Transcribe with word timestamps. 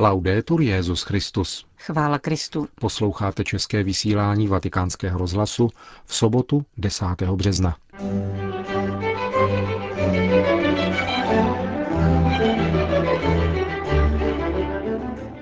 Laudetur 0.00 0.60
Jezus 0.60 1.02
Christus. 1.02 1.66
Chvála 1.78 2.18
Kristu. 2.18 2.68
Posloucháte 2.80 3.44
české 3.44 3.82
vysílání 3.82 4.48
Vatikánského 4.48 5.18
rozhlasu 5.18 5.70
v 6.04 6.14
sobotu 6.14 6.64
10. 6.76 7.06
března. 7.34 7.76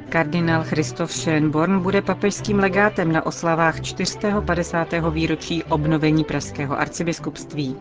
Kardinál 0.09 0.65
Christoph 0.65 1.13
Schönborn 1.13 1.81
bude 1.81 2.03
papežským 2.03 2.59
legátem 2.59 3.13
na 3.13 3.27
oslavách 3.27 3.81
450. 3.81 4.89
výročí 5.11 5.65
obnovení 5.65 6.25
pražského 6.25 6.81
arcibiskupství. 6.81 7.77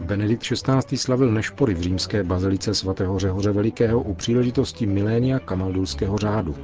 Benedikt 0.00 0.42
XVI. 0.42 0.96
slavil 0.96 1.32
nešpory 1.32 1.74
v 1.74 1.80
římské 1.80 2.24
bazilice 2.24 2.74
svatého 2.74 3.18
Řehoře 3.18 3.52
Velikého 3.52 4.00
u 4.02 4.14
příležitosti 4.14 4.86
milénia 4.86 5.38
kamaldulského 5.38 6.18
řádu. 6.18 6.54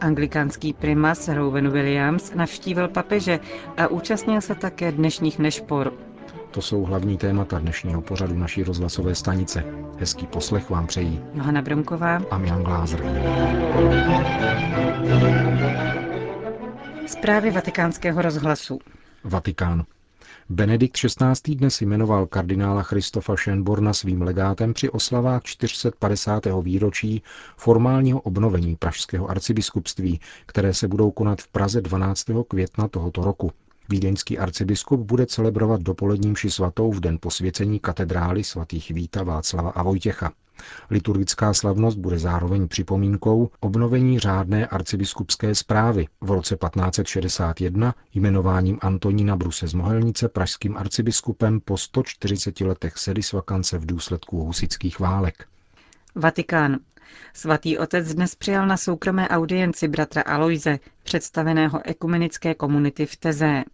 Anglikánský 0.00 0.72
primas 0.72 1.28
Rowan 1.28 1.68
Williams 1.70 2.34
navštívil 2.34 2.88
papeže 2.88 3.40
a 3.76 3.88
účastnil 3.88 4.40
se 4.40 4.54
také 4.54 4.92
dnešních 4.92 5.38
nešpor. 5.38 5.92
To 6.50 6.62
jsou 6.62 6.82
hlavní 6.82 7.16
témata 7.18 7.58
dnešního 7.58 8.02
pořadu 8.02 8.34
naší 8.38 8.62
rozhlasové 8.62 9.14
stanice. 9.14 9.64
Hezký 9.98 10.26
poslech 10.26 10.70
vám 10.70 10.86
přejí 10.86 11.20
Johana 11.34 11.62
Bromková 11.62 12.20
a 12.30 12.38
Jan 12.40 12.62
Glázer. 12.62 13.00
Zprávy 17.06 17.50
vatikánského 17.50 18.22
rozhlasu. 18.22 18.78
Vatikán. 19.24 19.84
Benedikt 20.48 20.96
XVI. 20.96 21.54
dnes 21.54 21.80
jmenoval 21.80 22.26
kardinála 22.26 22.82
Christofa 22.82 23.36
Schönborna 23.36 23.92
svým 23.92 24.22
legátem 24.22 24.74
při 24.74 24.90
oslavách 24.90 25.42
450. 25.42 26.46
výročí 26.62 27.22
formálního 27.56 28.20
obnovení 28.20 28.76
pražského 28.76 29.30
arcibiskupství, 29.30 30.20
které 30.46 30.74
se 30.74 30.88
budou 30.88 31.10
konat 31.10 31.40
v 31.42 31.48
Praze 31.48 31.80
12. 31.80 32.24
května 32.48 32.88
tohoto 32.88 33.24
roku. 33.24 33.52
Vídeňský 33.92 34.38
arcibiskup 34.38 35.00
bude 35.00 35.26
celebrovat 35.26 35.82
dopoledním 35.82 36.36
ši 36.36 36.50
svatou 36.50 36.92
v 36.92 37.00
den 37.00 37.18
posvěcení 37.20 37.80
katedrály 37.80 38.44
svatých 38.44 38.90
Víta, 38.90 39.22
Václava 39.22 39.70
a 39.70 39.82
Vojtěcha. 39.82 40.32
Liturgická 40.90 41.54
slavnost 41.54 41.98
bude 41.98 42.18
zároveň 42.18 42.68
připomínkou 42.68 43.50
obnovení 43.60 44.18
řádné 44.18 44.66
arcibiskupské 44.66 45.54
zprávy 45.54 46.06
v 46.20 46.30
roce 46.30 46.56
1561 46.56 47.94
jmenováním 48.14 48.78
Antonína 48.82 49.36
Bruse 49.36 49.68
z 49.68 49.74
Mohelnice 49.74 50.28
pražským 50.28 50.76
arcibiskupem 50.76 51.60
po 51.60 51.76
140 51.76 52.60
letech 52.60 52.98
sedisvakance 52.98 53.78
v 53.78 53.86
důsledku 53.86 54.44
husických 54.44 55.00
válek. 55.00 55.46
Vatikán. 56.14 56.78
Svatý 57.34 57.78
otec 57.78 58.14
dnes 58.14 58.34
přijal 58.34 58.66
na 58.66 58.76
soukromé 58.76 59.28
audienci 59.28 59.88
bratra 59.88 60.22
Aloise, 60.22 60.78
představeného 61.02 61.80
ekumenické 61.84 62.54
komunity 62.54 63.06
v 63.06 63.16
Tezé. 63.16 63.64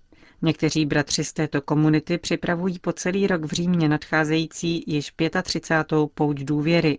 Někteří 0.42 0.86
bratři 0.86 1.24
z 1.24 1.32
této 1.32 1.62
komunity 1.62 2.18
připravují 2.18 2.78
po 2.78 2.92
celý 2.92 3.26
rok 3.26 3.44
v 3.44 3.52
Římě 3.52 3.88
nadcházející 3.88 4.84
již 4.86 5.12
35. 5.42 5.98
pouť 6.14 6.40
důvěry. 6.40 6.98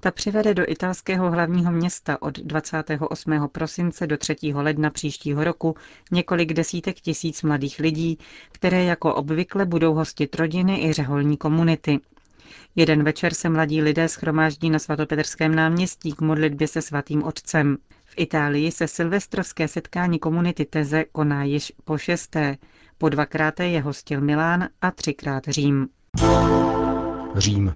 Ta 0.00 0.10
přivede 0.10 0.54
do 0.54 0.70
italského 0.70 1.30
hlavního 1.30 1.72
města 1.72 2.22
od 2.22 2.38
28. 2.38 3.48
prosince 3.52 4.06
do 4.06 4.16
3. 4.16 4.36
ledna 4.54 4.90
příštího 4.90 5.44
roku 5.44 5.74
několik 6.12 6.52
desítek 6.52 6.96
tisíc 7.00 7.42
mladých 7.42 7.78
lidí, 7.78 8.18
které 8.52 8.84
jako 8.84 9.14
obvykle 9.14 9.66
budou 9.66 9.94
hostit 9.94 10.34
rodiny 10.34 10.84
i 10.84 10.92
řeholní 10.92 11.36
komunity. 11.36 11.98
Jeden 12.76 13.04
večer 13.04 13.34
se 13.34 13.48
mladí 13.48 13.82
lidé 13.82 14.08
schromáždí 14.08 14.70
na 14.70 14.78
svatopetrském 14.78 15.54
náměstí 15.54 16.12
k 16.12 16.20
modlitbě 16.20 16.68
se 16.68 16.82
svatým 16.82 17.22
otcem. 17.22 17.76
Itálii 18.18 18.72
se 18.72 18.88
silvestrovské 18.88 19.68
setkání 19.68 20.18
komunity 20.18 20.64
Teze 20.64 21.04
koná 21.12 21.44
již 21.44 21.72
po 21.84 21.98
šesté. 21.98 22.56
Po 22.98 23.08
dvakrát 23.08 23.60
je 23.60 23.80
hostil 23.80 24.20
Milán 24.20 24.68
a 24.80 24.90
třikrát 24.90 25.44
Řím. 25.48 25.88
Řím. 27.34 27.74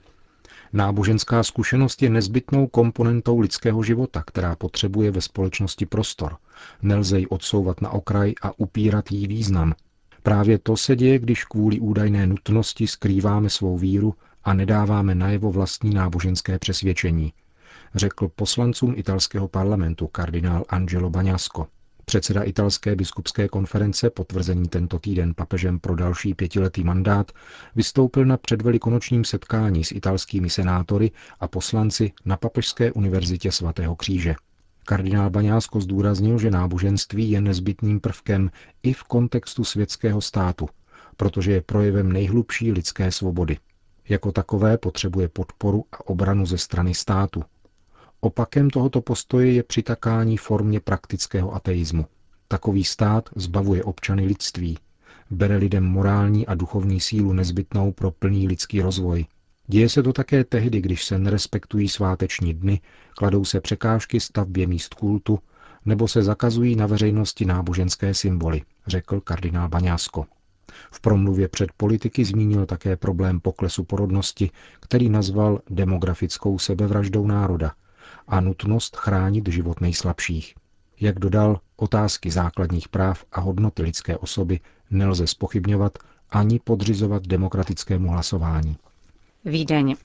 Náboženská 0.73 1.43
zkušenost 1.43 2.03
je 2.03 2.11
nezbytnou 2.11 2.67
komponentou 2.67 3.41
lidského 3.41 3.83
života, 3.83 4.23
která 4.27 4.57
potřebuje 4.57 5.11
ve 5.11 5.21
společnosti 5.21 5.87
prostor. 5.87 6.37
Nelze 6.83 7.19
ji 7.19 7.27
odsouvat 7.27 7.81
na 7.81 7.91
okraj 7.91 8.35
a 8.43 8.59
upírat 8.59 9.13
jí 9.13 9.27
význam. 9.27 9.75
Právě 10.23 10.59
to 10.59 10.77
se 10.77 10.97
děje, 10.97 11.19
když 11.19 11.45
kvůli 11.45 11.81
údajné 11.81 12.27
nutnosti 12.27 12.87
skrýváme 12.87 13.51
svou 13.51 13.79
víru 13.79 14.15
a 14.45 14.55
nedáváme 14.55 15.15
najevo 15.15 15.53
vlastní 15.53 15.95
náboženské 15.95 16.59
přesvědčení, 16.59 17.33
řekl 17.95 18.29
poslancům 18.29 18.95
italského 18.97 19.49
parlamentu 19.49 20.07
kardinál 20.07 20.65
Angelo 20.69 21.11
Baňasko. 21.11 21.67
Předseda 22.05 22.43
italské 22.43 22.97
biskupské 22.97 23.49
konference, 23.49 24.11
potvrzený 24.11 24.69
tento 24.69 24.99
týden 24.99 25.35
papežem 25.35 25.79
pro 25.79 25.97
další 25.97 26.35
pětiletý 26.35 26.85
mandát, 26.85 27.33
vystoupil 27.77 28.25
na 28.25 28.37
předvelikonočním 28.37 29.25
setkání 29.25 29.85
s 29.85 29.93
italskými 29.93 30.51
senátory 30.51 31.11
a 31.41 31.49
poslanci 31.49 32.13
na 32.25 32.37
Papežské 32.37 32.93
univerzitě 32.93 33.53
svatého 33.53 33.97
kříže. 33.97 34.35
Kardinál 34.85 35.31
Baňásko 35.31 35.81
zdůraznil, 35.81 36.39
že 36.39 36.51
náboženství 36.51 37.31
je 37.31 37.41
nezbytným 37.41 38.01
prvkem 38.01 38.51
i 38.83 38.93
v 38.93 39.05
kontextu 39.05 39.65
světského 39.65 40.21
státu, 40.21 40.69
protože 41.17 41.53
je 41.53 41.63
projevem 41.63 42.13
nejhlubší 42.13 42.73
lidské 42.73 43.13
svobody. 43.13 43.59
Jako 44.09 44.33
takové 44.33 44.79
potřebuje 44.79 45.29
podporu 45.29 45.85
a 45.93 46.07
obranu 46.07 46.47
ze 46.47 46.59
strany 46.59 46.95
státu. 46.95 47.43
Opakem 48.25 48.71
tohoto 48.71 49.01
postoje 49.01 49.53
je 49.53 49.63
přitakání 49.63 50.37
formě 50.37 50.81
praktického 50.81 51.55
ateismu. 51.55 52.07
Takový 52.49 52.85
stát 52.85 53.29
zbavuje 53.37 53.85
občany 53.85 54.27
lidství, 54.27 54.79
bere 55.31 55.57
lidem 55.57 55.85
morální 55.85 56.47
a 56.47 56.55
duchovní 56.55 57.01
sílu 57.01 57.33
nezbytnou 57.33 57.93
pro 57.93 58.11
plný 58.11 58.49
lidský 58.49 58.81
rozvoj. 58.81 59.27
Děje 59.67 59.89
se 59.89 60.03
to 60.03 60.13
také 60.13 60.45
tehdy, 60.45 60.81
když 60.81 61.05
se 61.05 61.19
nerespektují 61.19 61.89
sváteční 61.89 62.55
dny, 62.55 62.81
kladou 63.17 63.45
se 63.45 63.61
překážky 63.61 64.21
stavbě 64.21 64.67
míst 64.67 64.95
kultu 64.95 65.39
nebo 65.85 66.09
se 66.09 66.23
zakazují 66.23 66.77
na 66.77 66.87
veřejnosti 66.87 67.45
náboženské 67.45 68.15
symboly, 68.15 68.63
řekl 68.87 69.21
kardinál 69.21 69.69
Baňásko. 69.69 70.27
V 70.93 71.01
promluvě 71.01 71.49
před 71.49 71.73
politiky 71.77 72.25
zmínil 72.25 72.67
také 72.67 72.97
problém 72.97 73.41
poklesu 73.41 73.85
porodnosti, 73.85 74.51
který 74.81 75.09
nazval 75.09 75.61
demografickou 75.71 76.59
sebevraždou 76.59 77.27
národa 77.27 77.73
a 78.29 78.41
nutnost 78.41 78.97
chránit 78.97 79.49
život 79.49 79.81
nejslabších. 79.81 80.55
Jak 81.01 81.19
dodal, 81.19 81.61
otázky 81.77 82.31
základních 82.31 82.89
práv 82.89 83.25
a 83.33 83.41
hodnoty 83.41 83.83
lidské 83.83 84.17
osoby 84.17 84.61
nelze 84.91 85.27
spochybňovat 85.27 85.99
ani 86.31 86.61
podřizovat 86.61 87.23
demokratickému 87.27 88.11
hlasování. 88.11 88.77
Vídeň. 89.45 89.97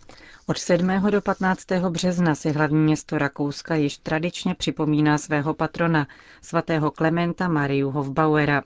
Od 0.45 0.57
7. 0.57 0.87
do 1.11 1.21
15. 1.21 1.65
března 1.89 2.35
si 2.35 2.51
hlavní 2.51 2.77
město 2.77 3.17
Rakouska 3.17 3.75
již 3.75 3.97
tradičně 3.97 4.55
připomíná 4.55 5.17
svého 5.17 5.53
patrona, 5.53 6.07
svatého 6.41 6.91
Klementa 6.91 7.47
Mariu 7.47 7.89
Hofbauera. 7.91 8.63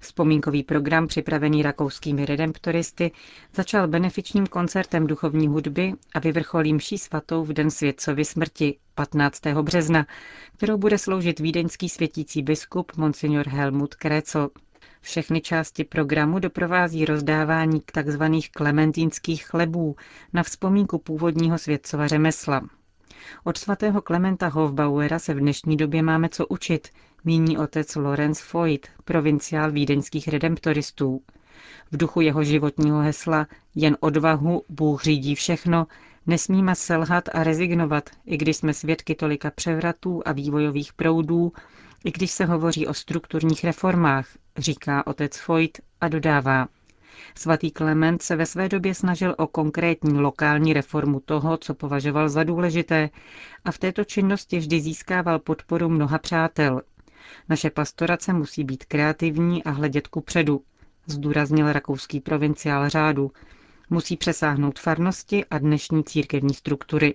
Vzpomínkový 0.00 0.62
program 0.62 1.06
připravený 1.06 1.62
rakouskými 1.62 2.26
redemptoristy 2.26 3.10
začal 3.54 3.88
benefičním 3.88 4.46
koncertem 4.46 5.06
duchovní 5.06 5.48
hudby 5.48 5.92
a 6.14 6.18
vyvrcholí 6.18 6.74
mší 6.74 6.98
svatou 6.98 7.44
v 7.44 7.52
den 7.52 7.70
světcovy 7.70 8.24
smrti 8.24 8.78
15. 8.94 9.46
března, 9.46 10.06
kterou 10.56 10.76
bude 10.78 10.98
sloužit 10.98 11.40
vídeňský 11.40 11.88
světící 11.88 12.42
biskup 12.42 12.92
Monsignor 12.96 13.48
Helmut 13.48 13.94
Krecel. 13.94 14.50
Všechny 15.00 15.40
části 15.40 15.84
programu 15.84 16.38
doprovází 16.38 17.04
rozdávání 17.04 17.80
tzv. 17.80 18.22
klementínských 18.50 19.46
chlebů 19.46 19.96
na 20.32 20.42
vzpomínku 20.42 20.98
původního 20.98 21.58
světcova 21.58 22.06
řemesla. 22.06 22.79
Od 23.44 23.58
svatého 23.58 24.02
Klementa 24.02 24.48
Hofbauera 24.48 25.18
se 25.18 25.34
v 25.34 25.38
dnešní 25.40 25.76
době 25.76 26.02
máme 26.02 26.28
co 26.28 26.46
učit, 26.46 26.88
míní 27.24 27.58
otec 27.58 27.96
Lorenz 27.96 28.40
Foyt, 28.40 28.86
provinciál 29.04 29.72
vídeňských 29.72 30.28
redemptoristů. 30.28 31.20
V 31.92 31.96
duchu 31.96 32.20
jeho 32.20 32.44
životního 32.44 32.98
hesla 33.00 33.46
jen 33.74 33.96
odvahu, 34.00 34.62
Bůh 34.68 35.02
řídí 35.02 35.34
všechno, 35.34 35.86
nesmíme 36.26 36.74
selhat 36.74 37.24
a 37.34 37.44
rezignovat, 37.44 38.10
i 38.26 38.36
když 38.36 38.56
jsme 38.56 38.74
svědky 38.74 39.14
tolika 39.14 39.50
převratů 39.50 40.22
a 40.24 40.32
vývojových 40.32 40.92
proudů, 40.92 41.52
i 42.04 42.10
když 42.12 42.30
se 42.30 42.44
hovoří 42.44 42.86
o 42.86 42.94
strukturních 42.94 43.64
reformách, 43.64 44.26
říká 44.56 45.06
otec 45.06 45.36
Foyt 45.36 45.78
a 46.00 46.08
dodává. 46.08 46.68
Svatý 47.34 47.70
Klement 47.70 48.22
se 48.22 48.36
ve 48.36 48.46
své 48.46 48.68
době 48.68 48.94
snažil 48.94 49.34
o 49.38 49.46
konkrétní 49.46 50.18
lokální 50.20 50.72
reformu 50.72 51.20
toho, 51.20 51.56
co 51.56 51.74
považoval 51.74 52.28
za 52.28 52.44
důležité 52.44 53.10
a 53.64 53.72
v 53.72 53.78
této 53.78 54.04
činnosti 54.04 54.58
vždy 54.58 54.80
získával 54.80 55.38
podporu 55.38 55.88
mnoha 55.88 56.18
přátel. 56.18 56.82
Naše 57.48 57.70
pastorace 57.70 58.32
musí 58.32 58.64
být 58.64 58.84
kreativní 58.84 59.64
a 59.64 59.70
hledět 59.70 60.06
ku 60.08 60.20
předu, 60.20 60.62
zdůraznil 61.06 61.72
rakouský 61.72 62.20
provinciál 62.20 62.88
řádu. 62.88 63.30
Musí 63.90 64.16
přesáhnout 64.16 64.78
farnosti 64.78 65.44
a 65.44 65.58
dnešní 65.58 66.04
církevní 66.04 66.54
struktury. 66.54 67.14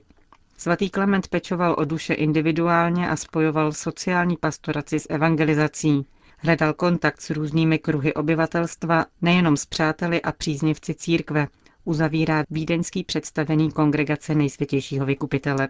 Svatý 0.57 0.89
Klement 0.89 1.27
pečoval 1.27 1.75
o 1.77 1.85
duše 1.85 2.13
individuálně 2.13 3.09
a 3.09 3.15
spojoval 3.15 3.71
sociální 3.73 4.37
pastoraci 4.37 4.99
s 4.99 5.07
evangelizací. 5.09 6.05
Hledal 6.37 6.73
kontakt 6.73 7.21
s 7.21 7.29
různými 7.29 7.79
kruhy 7.79 8.13
obyvatelstva, 8.13 9.05
nejenom 9.21 9.57
s 9.57 9.65
přáteli 9.65 10.21
a 10.21 10.31
příznivci 10.31 10.93
církve, 10.93 11.47
uzavírá 11.83 12.43
vídeňský 12.49 13.03
představený 13.03 13.71
kongregace 13.71 14.35
nejsvětějšího 14.35 15.05
vykupitele. 15.05 15.67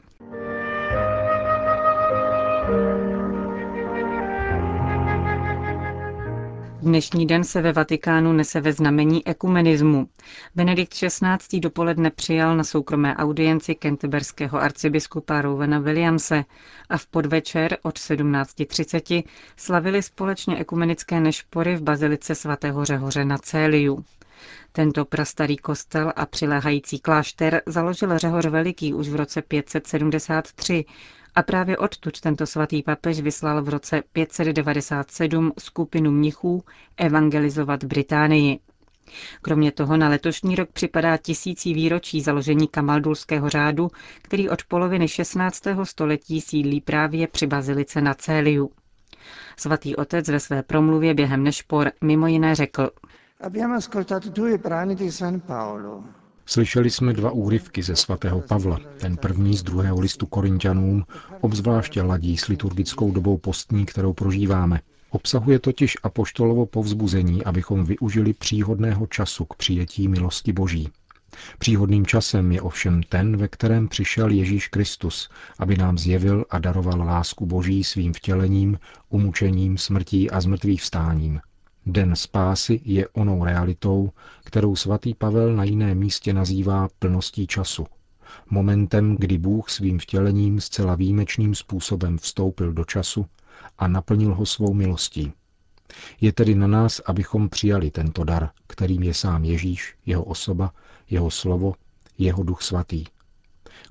Dnešní 6.85 7.25
den 7.27 7.43
se 7.43 7.61
ve 7.61 7.71
Vatikánu 7.71 8.33
nese 8.33 8.61
ve 8.61 8.73
znamení 8.73 9.27
ekumenismu. 9.27 10.07
Benedikt 10.55 10.93
XVI. 10.93 11.59
dopoledne 11.59 12.09
přijal 12.11 12.57
na 12.57 12.63
soukromé 12.63 13.15
audienci 13.15 13.75
kenteberského 13.75 14.61
arcibiskupa 14.61 15.41
Rowena 15.41 15.79
Williamse 15.79 16.43
a 16.89 16.97
v 16.97 17.07
podvečer 17.07 17.77
od 17.83 17.97
17.30 17.99 19.23
slavili 19.57 20.01
společně 20.03 20.57
ekumenické 20.57 21.19
nešpory 21.19 21.75
v 21.75 21.81
bazilice 21.81 22.35
svatého 22.35 22.85
Řehoře 22.85 23.25
na 23.25 23.37
Céliu. 23.37 24.05
Tento 24.71 25.05
prastarý 25.05 25.57
kostel 25.57 26.13
a 26.15 26.25
přiléhající 26.25 26.99
klášter 26.99 27.61
založil 27.65 28.17
Řehoř 28.17 28.45
Veliký 28.45 28.93
už 28.93 29.09
v 29.09 29.15
roce 29.15 29.41
573 29.41 30.85
a 31.35 31.43
právě 31.43 31.77
odtud 31.77 32.19
tento 32.21 32.45
svatý 32.45 32.83
papež 32.83 33.21
vyslal 33.21 33.63
v 33.63 33.69
roce 33.69 34.03
597 34.13 35.51
skupinu 35.59 36.11
mnichů 36.11 36.63
evangelizovat 36.97 37.83
Británii. 37.83 38.59
Kromě 39.41 39.71
toho 39.71 39.97
na 39.97 40.09
letošní 40.09 40.55
rok 40.55 40.69
připadá 40.69 41.17
tisící 41.17 41.73
výročí 41.73 42.21
založení 42.21 42.67
kamaldulského 42.67 43.49
řádu, 43.49 43.91
který 44.21 44.49
od 44.49 44.63
poloviny 44.63 45.07
16. 45.07 45.63
století 45.83 46.41
sídlí 46.41 46.81
právě 46.81 47.27
při 47.27 47.47
bazilice 47.47 48.01
na 48.01 48.13
Céliu. 48.13 48.71
Svatý 49.57 49.95
otec 49.95 50.29
ve 50.29 50.39
své 50.39 50.63
promluvě 50.63 51.13
během 51.13 51.43
nešpor 51.43 51.91
mimo 52.01 52.27
jiné 52.27 52.55
řekl, 52.55 52.89
Abbiamo 53.41 53.75
ascoltato 53.75 54.29
due 54.29 54.57
brani 54.57 54.95
di 54.95 55.11
San 55.11 55.39
Paolo, 55.39 56.03
Slyšeli 56.45 56.89
jsme 56.89 57.13
dva 57.13 57.31
úryvky 57.31 57.83
ze 57.83 57.95
svatého 57.95 58.41
Pavla, 58.41 58.79
ten 58.99 59.17
první 59.17 59.57
z 59.57 59.63
druhého 59.63 59.99
listu 59.99 60.25
Korintianům, 60.25 61.05
obzvláště 61.41 62.01
ladí 62.01 62.37
s 62.37 62.47
liturgickou 62.47 63.11
dobou 63.11 63.37
postní, 63.37 63.85
kterou 63.85 64.13
prožíváme. 64.13 64.81
Obsahuje 65.09 65.59
totiž 65.59 65.97
apoštolovo 66.03 66.65
povzbuzení, 66.65 67.43
abychom 67.43 67.85
využili 67.85 68.33
příhodného 68.33 69.07
času 69.07 69.45
k 69.45 69.55
přijetí 69.55 70.07
milosti 70.07 70.53
Boží. 70.53 70.89
Příhodným 71.59 72.05
časem 72.05 72.51
je 72.51 72.61
ovšem 72.61 73.03
ten, 73.03 73.37
ve 73.37 73.47
kterém 73.47 73.87
přišel 73.87 74.29
Ježíš 74.29 74.67
Kristus, 74.67 75.29
aby 75.59 75.77
nám 75.77 75.97
zjevil 75.97 76.45
a 76.49 76.59
daroval 76.59 76.99
lásku 76.99 77.45
Boží 77.45 77.83
svým 77.83 78.13
vtělením, 78.13 78.79
umučením, 79.09 79.77
smrtí 79.77 80.31
a 80.31 80.41
zmrtvých 80.41 80.81
vstáním. 80.81 81.39
Den 81.85 82.15
spásy 82.15 82.81
je 82.83 83.07
onou 83.07 83.45
realitou, 83.45 84.11
kterou 84.43 84.75
svatý 84.75 85.13
Pavel 85.13 85.55
na 85.55 85.63
jiném 85.63 85.97
místě 85.97 86.33
nazývá 86.33 86.87
plností 86.99 87.47
času. 87.47 87.85
Momentem, 88.49 89.15
kdy 89.19 89.37
Bůh 89.37 89.69
svým 89.69 89.99
vtělením 89.99 90.61
zcela 90.61 90.95
výjimečným 90.95 91.55
způsobem 91.55 92.17
vstoupil 92.17 92.73
do 92.73 92.85
času 92.85 93.25
a 93.77 93.87
naplnil 93.87 94.35
ho 94.35 94.45
svou 94.45 94.73
milostí. 94.73 95.33
Je 96.21 96.33
tedy 96.33 96.55
na 96.55 96.67
nás, 96.67 97.01
abychom 97.05 97.49
přijali 97.49 97.91
tento 97.91 98.23
dar, 98.23 98.49
kterým 98.67 99.03
je 99.03 99.13
sám 99.13 99.45
Ježíš, 99.45 99.95
jeho 100.05 100.23
osoba, 100.23 100.71
jeho 101.09 101.31
slovo, 101.31 101.73
jeho 102.17 102.43
duch 102.43 102.61
svatý. 102.61 103.03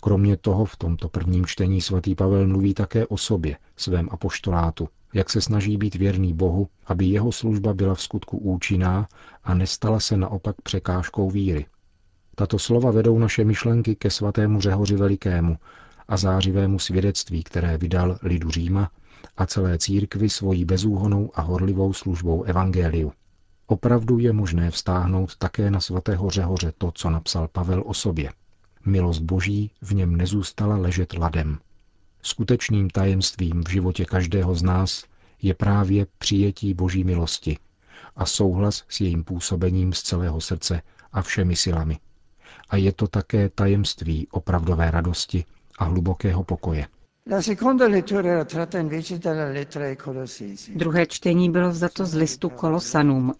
Kromě 0.01 0.37
toho 0.37 0.65
v 0.65 0.77
tomto 0.77 1.09
prvním 1.09 1.47
čtení 1.47 1.81
svatý 1.81 2.15
Pavel 2.15 2.47
mluví 2.47 2.75
také 2.75 3.07
o 3.07 3.17
sobě, 3.17 3.57
svém 3.77 4.09
apoštolátu, 4.11 4.89
jak 5.15 5.31
se 5.31 5.41
snaží 5.41 5.77
být 5.77 5.95
věrný 5.95 6.35
Bohu, 6.35 6.69
aby 6.87 7.07
jeho 7.07 7.33
služba 7.33 7.75
byla 7.75 7.95
v 7.95 8.03
skutku 8.03 8.39
účinná 8.39 9.09
a 9.45 9.55
nestala 9.55 10.01
se 10.01 10.17
naopak 10.17 10.57
překážkou 10.63 11.31
víry. 11.31 11.67
Tato 12.35 12.59
slova 12.59 12.91
vedou 12.91 13.19
naše 13.19 13.45
myšlenky 13.45 13.95
ke 13.97 14.11
svatému 14.11 14.61
Řehoři 14.61 14.97
Velikému 14.97 15.57
a 16.09 16.17
zářivému 16.17 16.79
svědectví, 16.79 17.43
které 17.43 17.79
vydal 17.79 18.19
lidu 18.23 18.51
Říma 18.51 18.91
a 19.37 19.47
celé 19.47 19.79
církvi 19.79 20.31
svojí 20.31 20.65
bezúhonou 20.65 21.31
a 21.35 21.41
horlivou 21.41 21.93
službou 21.93 22.43
evangeliu. 22.43 23.13
Opravdu 23.67 24.19
je 24.19 24.33
možné 24.33 24.71
vztáhnout 24.71 25.37
také 25.37 25.71
na 25.71 25.81
svatého 25.81 26.31
Řehoře 26.31 26.73
to, 26.79 26.93
co 26.95 27.11
napsal 27.11 27.49
Pavel 27.49 27.83
o 27.87 27.95
sobě. 27.95 28.31
Milost 28.87 29.23
Boží 29.23 29.71
v 29.83 29.95
něm 29.95 30.17
nezůstala 30.17 30.77
ležet 30.77 31.13
ladem. 31.13 31.59
Skutečným 32.27 32.91
tajemstvím 32.91 33.65
v 33.65 33.71
životě 33.71 34.05
každého 34.05 34.55
z 34.55 34.63
nás 34.63 35.05
je 35.43 35.55
právě 35.55 36.07
přijetí 36.19 36.75
Boží 36.75 37.05
milosti 37.05 37.59
a 38.17 38.27
souhlas 38.27 38.85
s 38.89 39.01
jejím 39.01 39.25
působením 39.25 39.93
z 39.93 40.03
celého 40.03 40.41
srdce 40.41 40.83
a 41.13 41.23
všemi 41.23 41.57
silami. 41.57 41.99
A 42.69 42.77
je 42.77 42.93
to 42.93 43.07
také 43.09 43.49
tajemství 43.49 44.29
opravdové 44.31 44.91
radosti 44.91 45.45
a 45.79 45.85
hlubokého 45.85 46.45
pokoje. 46.45 46.87
Druhé 50.75 51.07
čtení 51.07 51.51
bylo 51.51 51.71
vzato 51.71 52.07
z 52.07 52.15
listu 52.15 52.49
Kolosanům. 52.49 53.35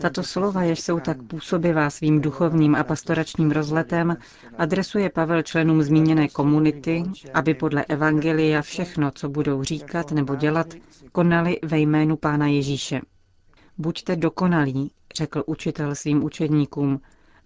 Tato 0.00 0.22
slova, 0.22 0.62
jež 0.62 0.80
jsou 0.80 1.00
tak 1.00 1.22
působivá 1.22 1.90
svým 1.90 2.20
duchovním 2.20 2.74
a 2.74 2.84
pastoračním 2.84 3.50
rozletem, 3.50 4.16
adresuje 4.58 5.10
Pavel 5.10 5.42
členům 5.42 5.82
zmíněné 5.82 6.28
komunity, 6.28 7.02
aby 7.34 7.54
podle 7.54 7.84
Evangelia 7.84 8.62
všechno, 8.62 9.10
co 9.10 9.28
budou 9.28 9.62
říkat 9.62 10.12
nebo 10.12 10.34
dělat, 10.34 10.74
konali 11.12 11.58
ve 11.62 11.78
jménu 11.78 12.16
Pána 12.16 12.46
Ježíše. 12.46 13.00
Buďte 13.78 14.16
dokonalí, 14.16 14.92
řekl 15.14 15.42
učitel 15.46 15.94
svým 15.94 16.24
učedníkům, 16.24 17.00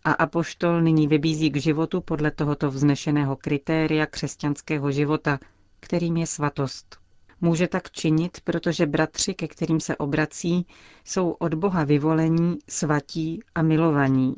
a 0.05 0.12
apoštol 0.12 0.81
nyní 0.82 1.08
vybízí 1.08 1.50
k 1.50 1.56
životu 1.56 2.00
podle 2.00 2.31
tohoto 2.31 2.70
vznešeného 2.70 3.37
kritéria 3.37 4.06
křesťanského 4.06 4.90
života– 4.93 5.38
kterým 5.82 6.17
je 6.17 6.26
svatost. 6.26 6.96
Může 7.40 7.69
tak 7.69 7.90
činit, 7.90 8.40
protože 8.44 8.87
bratři, 8.87 9.34
ke 9.34 9.49
kterým 9.49 9.81
se 9.81 9.96
obrací, 9.96 10.67
jsou 11.05 11.31
od 11.31 11.55
Boha 11.55 11.84
vyvolení, 11.84 12.58
svatí 12.69 13.40
a 13.55 13.62
milovaní. 13.62 14.37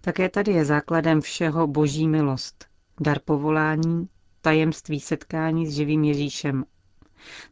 Také 0.00 0.28
tady 0.28 0.52
je 0.52 0.64
základem 0.64 1.20
všeho 1.20 1.66
boží 1.66 2.08
milost, 2.08 2.66
dar 3.00 3.18
povolání, 3.24 4.08
tajemství 4.40 5.00
setkání 5.00 5.66
s 5.66 5.74
živým 5.74 6.04
Ježíšem. 6.04 6.64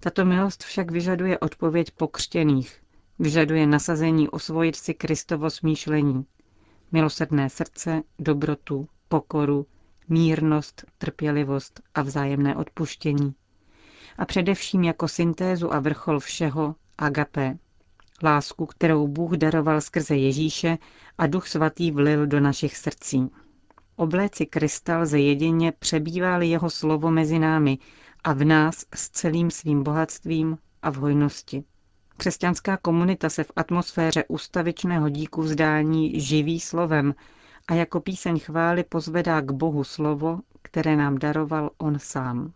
Tato 0.00 0.24
milost 0.24 0.64
však 0.64 0.90
vyžaduje 0.90 1.38
odpověď 1.38 1.90
pokřtěných, 1.90 2.82
vyžaduje 3.18 3.66
nasazení 3.66 4.28
osvojit 4.28 4.76
si 4.76 4.94
Kristovo 4.94 5.50
smýšlení, 5.50 6.26
milosrdné 6.92 7.50
srdce, 7.50 8.02
dobrotu, 8.18 8.88
pokoru, 9.08 9.66
mírnost, 10.10 10.84
trpělivost 10.98 11.80
a 11.94 12.02
vzájemné 12.02 12.56
odpuštění. 12.56 13.34
A 14.18 14.24
především 14.24 14.84
jako 14.84 15.08
syntézu 15.08 15.74
a 15.74 15.80
vrchol 15.80 16.20
všeho 16.20 16.74
agapé, 16.98 17.58
lásku, 18.22 18.66
kterou 18.66 19.08
Bůh 19.08 19.32
daroval 19.32 19.80
skrze 19.80 20.16
Ježíše 20.16 20.78
a 21.18 21.26
Duch 21.26 21.48
Svatý 21.48 21.90
vlil 21.90 22.26
do 22.26 22.40
našich 22.40 22.76
srdcí. 22.76 23.30
Obléci 23.96 24.46
Krista 24.46 24.98
lze 24.98 25.20
jedině 25.20 25.72
přebývá 25.72 26.42
jeho 26.42 26.70
slovo 26.70 27.10
mezi 27.10 27.38
námi 27.38 27.78
a 28.24 28.32
v 28.32 28.44
nás 28.44 28.84
s 28.94 29.10
celým 29.10 29.50
svým 29.50 29.82
bohatstvím 29.82 30.58
a 30.82 30.90
v 30.90 30.96
hojnosti. 30.96 31.64
Křesťanská 32.16 32.76
komunita 32.76 33.28
se 33.28 33.44
v 33.44 33.52
atmosféře 33.56 34.24
ustavičného 34.28 35.08
díku 35.08 35.42
vzdání 35.42 36.20
živí 36.20 36.60
slovem, 36.60 37.14
a 37.70 37.74
jako 37.74 38.00
píseň 38.00 38.40
chvály 38.40 38.84
pozvedá 38.84 39.40
k 39.40 39.50
Bohu 39.52 39.84
slovo, 39.84 40.40
které 40.62 40.96
nám 40.96 41.18
daroval 41.18 41.70
On 41.78 41.98
sám. 41.98 42.52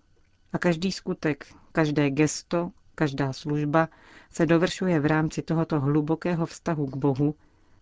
A 0.52 0.59
každý 0.59 0.92
skutek, 0.92 1.47
každé 1.73 2.11
gesto, 2.11 2.71
každá 2.94 3.33
služba 3.33 3.88
se 4.30 4.47
dovršuje 4.47 5.00
v 5.00 5.06
rámci 5.06 5.42
tohoto 5.42 5.80
hlubokého 5.80 6.47
vztahu 6.47 6.87
k 6.87 6.97
Bohu, 6.97 7.35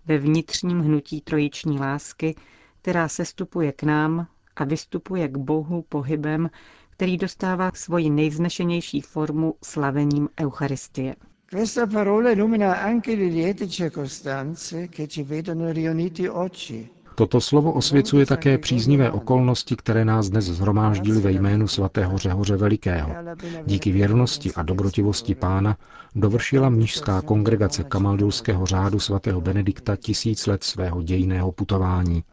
ve 0.06 0.18
vnitřním 0.18 0.80
hnutí 0.80 1.20
trojiční 1.20 1.78
lásky, 1.78 2.34
která 2.82 3.08
se 3.08 3.24
stupuje 3.24 3.72
k 3.72 3.82
nám 3.82 4.26
a 4.56 4.64
vystupuje 4.64 5.28
k 5.28 5.36
Bohu 5.36 5.82
pohybem, 5.82 6.50
který 6.90 7.16
dostává 7.16 7.70
svoji 7.74 8.10
nejvznešenější 8.10 9.00
formu 9.00 9.54
slavením 9.64 10.28
Eucharistie. 10.40 11.16
Questa 11.50 11.86
parola 11.86 12.30
illumina 12.30 12.74
anche 12.74 13.12
le 13.12 13.24
liete 13.24 13.68
circostanze 13.68 14.88
che 14.88 15.08
ci 15.08 15.22
vedono 15.22 15.72
riuniti 15.72 16.28
oggi. 16.28 17.01
Toto 17.14 17.40
slovo 17.40 17.72
osvěcuje 17.72 18.26
také 18.26 18.58
příznivé 18.58 19.10
okolnosti, 19.10 19.76
které 19.76 20.04
nás 20.04 20.28
dnes 20.28 20.44
zhromáždili 20.44 21.20
ve 21.20 21.32
jménu 21.32 21.68
svatého 21.68 22.18
Řehoře 22.18 22.56
Velikého. 22.56 23.14
Díky 23.66 23.92
věrnosti 23.92 24.54
a 24.54 24.62
dobrotivosti 24.62 25.34
pána 25.34 25.76
dovršila 26.14 26.68
mnižská 26.68 27.22
kongregace 27.22 27.84
Kamaldulského 27.84 28.66
řádu 28.66 29.00
svatého 29.00 29.40
Benedikta 29.40 29.96
tisíc 29.96 30.46
let 30.46 30.64
svého 30.64 31.02
dějného 31.02 31.52
putování. 31.52 32.24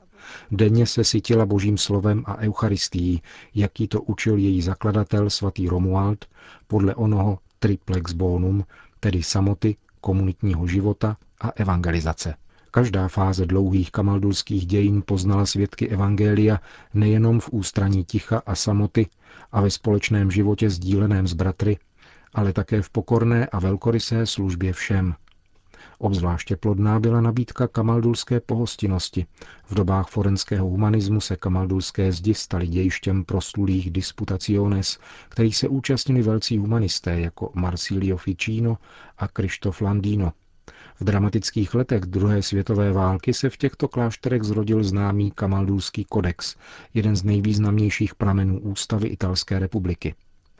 Denně 0.52 0.86
se 0.86 1.04
sytila 1.04 1.46
božím 1.46 1.78
slovem 1.78 2.24
a 2.26 2.38
eucharistií, 2.38 3.22
jaký 3.56 3.88
to 3.88 4.02
učil 4.02 4.38
její 4.38 4.62
zakladatel 4.62 5.30
svatý 5.30 5.70
Romuald 5.70 6.26
podle 6.68 6.96
onoho 6.96 7.40
triplex 7.60 8.14
bonum, 8.14 8.64
tedy 9.00 9.24
samoty, 9.24 9.76
komunitního 10.02 10.68
života 10.68 11.18
a 11.42 11.50
evangelizace. 11.50 12.36
Každá 12.72 13.08
fáze 13.08 13.46
dlouhých 13.46 13.92
kamaldulských 13.92 14.66
dějin 14.66 15.04
poznala 15.06 15.46
svědky 15.46 15.90
Evangelia 15.90 16.60
nejenom 16.94 17.40
v 17.40 17.50
ústraní 17.52 18.06
ticha 18.06 18.42
a 18.46 18.56
samoty 18.56 19.08
a 19.52 19.62
ve 19.62 19.70
společném 19.70 20.32
životě 20.32 20.70
sdíleném 20.70 21.28
s 21.28 21.34
bratry, 21.34 21.78
ale 22.34 22.54
také 22.54 22.82
v 22.82 22.90
pokorné 22.90 23.46
a 23.46 23.60
velkorysé 23.60 24.26
službě 24.26 24.74
všem. 24.74 25.16
Obzvláště 25.98 26.56
plodná 26.56 27.00
byla 27.00 27.22
nabídka 27.22 27.68
kamaldulské 27.68 28.40
pohostinnosti. 28.40 29.26
V 29.70 29.74
dobách 29.74 30.10
forenského 30.10 30.68
humanismu 30.68 31.22
se 31.22 31.36
kamaldulské 31.36 32.12
zdi 32.12 32.34
staly 32.34 32.68
dějištěm 32.68 33.26
proslulých 33.26 33.92
disputaciones, 33.92 35.00
kterých 35.30 35.58
se 35.58 35.68
účastnili 35.68 36.22
velcí 36.22 36.58
humanisté 36.58 37.20
jako 37.20 37.52
Marsilio 37.54 38.18
Ficino 38.18 38.78
a 39.18 39.28
Krištof 39.28 39.82
Landino. 39.82 40.34
V 41.00 41.04
dramatických 41.04 41.76
letech 41.76 42.02
druhé 42.02 42.42
světové 42.42 42.92
války 42.92 43.34
se 43.34 43.50
v 43.50 43.58
těchto 43.58 43.88
klášterech 43.88 44.44
zrodil 44.44 44.84
známý 44.84 45.32
Kamaldulský 45.32 46.06
kodex, 46.06 46.56
jeden 46.94 47.16
z 47.16 47.24
nejvýznamnějších 47.24 48.16
pramenů 48.16 48.60
ústavy 48.60 49.08
Italské 49.08 49.60
republiky. 49.60 50.16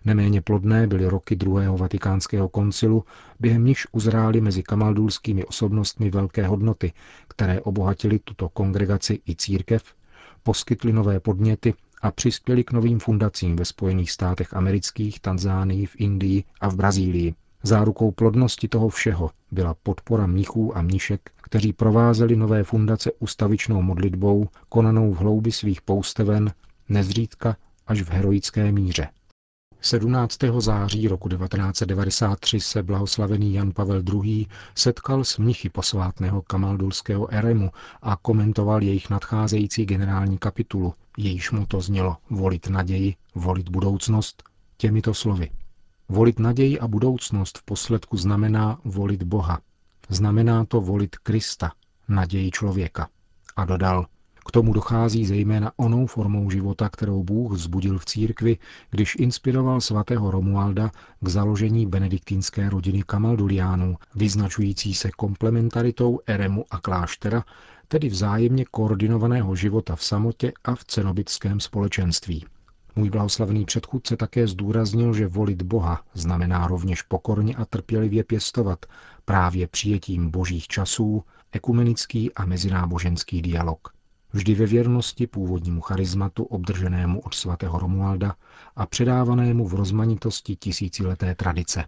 Neméně 0.06 0.42
plodné 0.42 0.88
byly 0.88 1.06
roky 1.06 1.36
druhého 1.36 1.78
vatikánského 1.78 2.50
koncilu, 2.50 3.04
během 3.40 3.66
nichž 3.66 3.88
uzrály 3.92 4.42
mezi 4.42 4.64
kamaldulskými 4.64 5.46
osobnostmi 5.46 6.10
velké 6.10 6.48
hodnoty, 6.48 6.94
které 7.28 7.62
obohatily 7.62 8.20
tuto 8.20 8.50
kongregaci 8.50 9.22
i 9.30 9.36
církev, 9.36 9.84
poskytly 10.44 10.94
nové 10.94 11.20
podněty 11.20 11.74
a 12.02 12.12
přispěli 12.12 12.64
k 12.64 12.72
novým 12.72 13.00
fundacím 13.00 13.56
ve 13.56 13.66
Spojených 13.66 14.12
státech 14.12 14.54
amerických, 14.54 15.20
Tanzánii, 15.20 15.86
v 15.86 15.96
Indii 15.98 16.44
a 16.62 16.70
v 16.70 16.76
Brazílii. 16.76 17.36
Zárukou 17.64 18.12
plodnosti 18.12 18.68
toho 18.68 18.90
všeho 18.90 19.32
byla 19.52 19.74
podpora 19.84 20.28
mnichů 20.28 20.78
a 20.78 20.82
mnišek, 20.82 21.32
kteří 21.42 21.74
provázeli 21.74 22.36
nové 22.36 22.64
fundace 22.64 23.12
ustavičnou 23.20 23.82
modlitbou, 23.82 24.48
konanou 24.70 25.14
v 25.14 25.18
hloubi 25.18 25.52
svých 25.52 25.82
pousteven, 25.82 26.54
nezřídka 26.90 27.58
až 27.88 28.02
v 28.02 28.10
heroické 28.10 28.72
míře. 28.72 29.08
17. 29.82 30.38
září 30.60 31.08
roku 31.08 31.30
1993 31.30 32.60
se 32.60 32.84
blahoslavený 32.84 33.54
Jan 33.54 33.72
Pavel 33.72 34.04
II. 34.14 34.46
setkal 34.76 35.24
s 35.24 35.38
mnichy 35.38 35.70
posvátného 35.70 36.42
kamaldulského 36.42 37.34
eremu 37.34 37.72
a 38.02 38.16
komentoval 38.16 38.84
jejich 38.84 39.10
nadcházející 39.10 39.86
generální 39.86 40.38
kapitulu. 40.38 40.94
Jejíž 41.18 41.52
mu 41.52 41.66
to 41.66 41.82
znělo 41.82 42.18
volit 42.30 42.70
naději, 42.70 43.16
volit 43.36 43.70
budoucnost 43.70 44.44
těmito 44.78 45.14
slovy. 45.14 45.50
Volit 46.12 46.40
naději 46.40 46.80
a 46.80 46.88
budoucnost 46.88 47.58
v 47.58 47.64
posledku 47.64 48.18
znamená 48.18 48.80
volit 48.86 49.24
Boha. 49.24 49.60
Znamená 50.10 50.66
to 50.66 50.82
volit 50.82 51.18
Krista, 51.18 51.72
naději 52.08 52.52
člověka. 52.52 53.10
A 53.56 53.66
dodal, 53.66 54.06
k 54.46 54.52
tomu 54.52 54.74
dochází 54.74 55.26
zejména 55.26 55.72
onou 55.76 56.06
formou 56.06 56.50
života, 56.50 56.90
kterou 56.90 57.24
Bůh 57.24 57.52
vzbudil 57.52 58.00
v 58.00 58.06
církvi, 58.06 58.58
když 58.90 59.16
inspiroval 59.16 59.82
svatého 59.82 60.32
Romualda 60.32 60.92
k 61.20 61.28
založení 61.28 61.86
benediktínské 61.86 62.70
rodiny 62.70 63.04
Kamalduliánů, 63.04 63.96
vyznačující 64.16 64.94
se 64.94 65.12
komplementaritou 65.12 66.20
eremu 66.28 66.66
a 66.72 66.80
kláštera, 66.80 67.44
tedy 67.88 68.10
vzájemně 68.10 68.66
koordinovaného 68.72 69.56
života 69.56 69.96
v 69.96 70.04
samotě 70.04 70.52
a 70.64 70.76
v 70.76 70.84
cenobitském 70.84 71.60
společenství. 71.60 72.46
Můj 73.00 73.10
blahoslavený 73.10 73.66
předchůdce 73.66 74.18
také 74.18 74.48
zdůraznil, 74.48 75.14
že 75.14 75.28
volit 75.28 75.62
Boha 75.62 76.04
znamená 76.14 76.68
rovněž 76.68 77.02
pokorně 77.02 77.56
a 77.56 77.66
trpělivě 77.66 78.24
pěstovat 78.24 78.86
právě 79.26 79.68
přijetím 79.68 80.32
božích 80.32 80.68
časů 80.68 81.24
ekumenický 81.52 82.34
a 82.34 82.46
mezináboženský 82.46 83.42
dialog 83.42 83.94
vždy 84.34 84.56
ve 84.56 84.66
věrnosti 84.66 85.28
původnímu 85.28 85.82
charizmatu 85.82 86.44
obdrženému 86.44 87.20
od 87.22 87.34
svatého 87.34 87.80
Romualda 87.80 88.36
a 88.76 88.86
předávanému 88.86 89.68
v 89.68 89.74
rozmanitosti 89.74 90.56
tisícileté 90.56 91.36
tradice. 91.36 91.84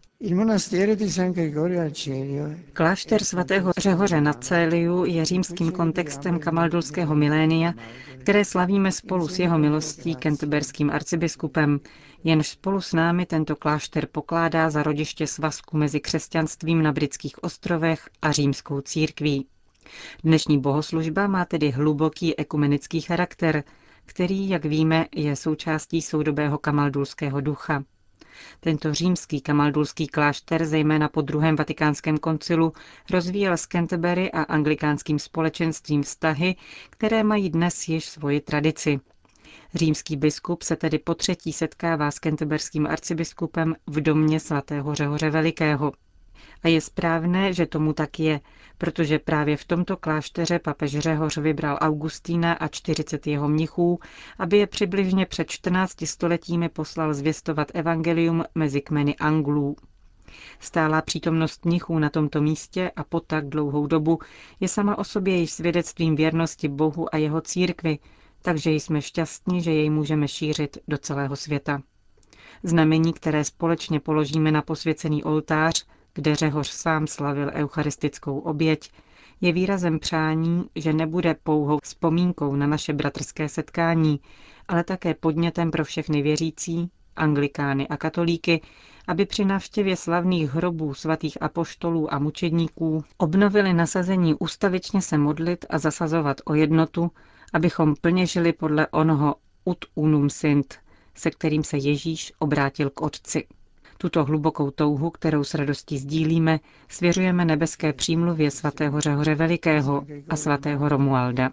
Klášter 2.74 3.24
svatého 3.24 3.72
Řehoře 3.78 4.22
na 4.22 4.34
Céliu 4.34 5.06
je 5.06 5.26
římským 5.26 5.72
kontextem 5.72 6.40
kamaldulského 6.40 7.16
milénia, 7.16 7.74
které 8.20 8.46
slavíme 8.46 8.92
spolu 8.92 9.28
s 9.28 9.40
jeho 9.40 9.58
milostí 9.58 10.16
kentberským 10.16 10.90
arcibiskupem, 10.90 11.80
jenž 12.24 12.48
spolu 12.50 12.82
s 12.82 12.94
námi 12.94 13.26
tento 13.26 13.56
klášter 13.56 14.08
pokládá 14.12 14.70
za 14.70 14.84
rodiště 14.84 15.28
svazku 15.28 15.78
mezi 15.78 16.00
křesťanstvím 16.00 16.84
na 16.84 16.92
britských 16.92 17.44
ostrovech 17.44 18.10
a 18.22 18.32
římskou 18.32 18.82
církví. 18.82 19.46
Dnešní 20.24 20.60
bohoslužba 20.60 21.28
má 21.28 21.46
tedy 21.46 21.70
hluboký 21.70 22.40
ekumenický 22.40 23.02
charakter, 23.02 23.64
který, 24.06 24.50
jak 24.50 24.66
víme, 24.66 25.06
je 25.16 25.36
součástí 25.36 26.02
soudobého 26.02 26.58
kamaldulského 26.58 27.42
ducha. 27.42 27.84
Tento 28.60 28.94
římský 28.94 29.42
kamaldulský 29.42 30.08
klášter, 30.08 30.66
zejména 30.66 31.10
po 31.10 31.22
druhém 31.22 31.56
vatikánském 31.56 32.18
koncilu, 32.18 32.74
rozvíjel 33.12 33.54
s 33.54 33.68
Canterbury 33.68 34.32
a 34.32 34.42
anglikánským 34.44 35.20
společenstvím 35.20 36.04
vztahy, 36.04 36.56
které 36.90 37.24
mají 37.24 37.50
dnes 37.50 37.88
již 37.88 38.06
svoji 38.06 38.42
tradici. 38.42 39.00
Římský 39.76 40.18
biskup 40.18 40.62
se 40.64 40.76
tedy 40.76 41.00
po 41.00 41.16
třetí 41.16 41.54
setkává 41.54 42.12
s 42.12 42.20
kenteberským 42.20 42.88
arcibiskupem 42.88 43.76
v 43.88 44.02
domě 44.02 44.40
svatého 44.40 44.96
Řehoře 44.96 45.30
Velikého. 45.30 45.92
A 46.64 46.68
je 46.68 46.82
správné, 46.82 47.54
že 47.54 47.66
tomu 47.66 47.94
tak 47.94 48.20
je, 48.20 48.40
protože 48.78 49.20
právě 49.20 49.58
v 49.58 49.66
tomto 49.66 49.98
klášteře 49.98 50.60
papež 50.60 51.00
Řehoř 51.00 51.38
vybral 51.38 51.78
Augustína 51.82 52.54
a 52.54 52.68
40 52.68 53.28
jeho 53.28 53.50
mnichů, 53.50 54.00
aby 54.40 54.58
je 54.58 54.68
přibližně 54.68 55.26
před 55.26 55.50
14 55.50 56.06
stoletími 56.08 56.70
poslal 56.70 57.14
zvěstovat 57.14 57.72
evangelium 57.74 58.44
mezi 58.56 58.82
kmeny 58.82 59.16
Anglů. 59.16 59.76
Stálá 60.60 61.02
přítomnost 61.02 61.66
mnichů 61.66 62.00
na 62.00 62.10
tomto 62.10 62.42
místě 62.42 62.92
a 62.96 63.04
po 63.04 63.20
tak 63.20 63.50
dlouhou 63.50 63.88
dobu 63.88 64.20
je 64.60 64.68
sama 64.68 64.98
o 64.98 65.04
sobě 65.04 65.36
již 65.38 65.52
svědectvím 65.52 66.16
věrnosti 66.16 66.68
Bohu 66.68 67.16
a 67.16 67.18
jeho 67.18 67.42
církvi, 67.42 68.00
takže 68.42 68.72
jsme 68.72 69.02
šťastní, 69.02 69.62
že 69.62 69.72
jej 69.72 69.90
můžeme 69.90 70.28
šířit 70.28 70.78
do 70.88 70.98
celého 70.98 71.36
světa. 71.36 71.82
Znamení, 72.64 73.14
které 73.14 73.44
společně 73.44 74.00
položíme 74.00 74.52
na 74.52 74.62
posvěcený 74.62 75.24
oltář, 75.24 75.86
kde 76.14 76.36
Řehoř 76.36 76.70
sám 76.70 77.08
slavil 77.08 77.52
eucharistickou 77.54 78.40
oběť, 78.40 78.92
je 79.42 79.52
výrazem 79.54 80.00
přání, 80.00 80.66
že 80.76 80.94
nebude 80.94 81.36
pouhou 81.44 81.80
vzpomínkou 81.84 82.56
na 82.56 82.68
naše 82.68 82.94
bratrské 82.94 83.50
setkání, 83.50 84.20
ale 84.68 84.84
také 84.84 85.14
podnětem 85.14 85.72
pro 85.72 85.84
všechny 85.84 86.22
věřící, 86.22 86.90
anglikány 87.16 87.88
a 87.88 87.98
katolíky, 87.98 88.62
aby 89.08 89.26
při 89.26 89.46
návštěvě 89.46 89.96
slavných 89.98 90.54
hrobů 90.54 90.94
svatých 90.94 91.42
apoštolů 91.42 92.14
a 92.14 92.20
mučedníků 92.20 93.04
obnovili 93.18 93.74
nasazení 93.74 94.36
ustavičně 94.36 95.02
se 95.02 95.18
modlit 95.18 95.66
a 95.70 95.78
zasazovat 95.78 96.38
o 96.46 96.54
jednotu, 96.54 97.12
abychom 97.54 97.96
plně 98.02 98.26
žili 98.26 98.54
podle 98.54 98.88
onoho 98.88 99.36
ut 99.66 99.86
unum 99.96 100.30
sint, 100.30 100.76
se 101.16 101.32
kterým 101.32 101.64
se 101.64 101.78
Ježíš 101.78 102.34
obrátil 102.40 102.90
k 102.90 103.02
Otci. 103.02 103.48
Tuto 104.02 104.26
hlubokou 104.26 104.72
touhu, 104.72 105.10
kterou 105.10 105.44
s 105.44 105.54
radostí 105.54 105.98
sdílíme, 105.98 106.60
svěřujeme 106.90 107.46
nebeské 107.46 107.94
přímluvě 107.94 108.52
svatého 108.52 109.02
Řehoře 109.02 109.36
Velikého 109.36 110.06
a 110.30 110.36
svatého 110.36 110.90
Romualda. 110.90 111.50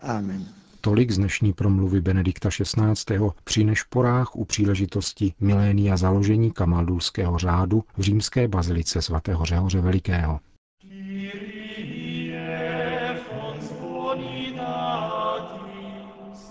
Amen. 0.00 0.46
Tolik 0.80 1.10
z 1.10 1.16
dnešní 1.18 1.52
promluvy 1.52 2.00
Benedikta 2.00 2.48
XVI. 2.48 3.18
při 3.44 3.64
nešporách 3.64 4.36
u 4.36 4.44
příležitosti 4.44 5.34
milénia 5.40 5.96
založení 5.96 6.50
kamaldulského 6.50 7.38
řádu 7.38 7.84
v 7.96 8.00
římské 8.02 8.48
bazilice 8.48 9.02
svatého 9.02 9.44
Řehoře 9.44 9.80
Velikého. 9.80 10.40